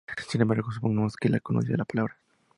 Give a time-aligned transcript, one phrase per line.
[0.27, 2.17] Sin embargo, supongamos que no conocía la palabra.